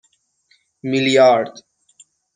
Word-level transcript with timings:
میلیارد 0.83 1.63